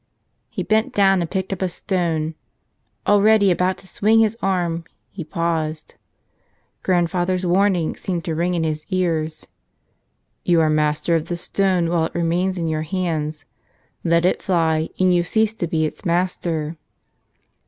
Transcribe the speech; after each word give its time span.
He 0.49 0.63
bent 0.63 0.93
down 0.95 1.21
and 1.21 1.29
picked 1.29 1.53
up 1.53 1.61
a 1.61 1.69
stone. 1.69 2.33
Already 3.05 3.51
about 3.51 3.77
to 3.77 3.87
swing 3.87 4.19
his 4.21 4.35
arm, 4.41 4.83
he 5.11 5.23
paused. 5.23 5.93
Grandfather's 6.81 7.45
warning 7.45 7.95
seemed 7.95 8.25
to 8.25 8.33
ring 8.33 8.55
in 8.55 8.63
his 8.63 8.83
ears: 8.89 9.45
"You 10.43 10.59
are 10.59 10.71
master 10.71 11.13
of 11.13 11.27
the 11.27 11.37
stone 11.37 11.87
while 11.87 12.05
it 12.05 12.15
remains 12.15 12.57
in 12.57 12.67
your 12.67 12.81
hands; 12.81 13.45
let 14.03 14.25
it 14.25 14.41
fly 14.41 14.89
and 14.99 15.13
you 15.13 15.21
cease 15.21 15.53
to 15.53 15.67
be 15.67 15.85
its 15.85 16.03
master 16.03 16.77